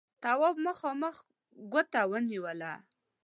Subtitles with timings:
[0.23, 1.15] تواب مخامخ
[1.71, 2.73] ګوته ونيوله: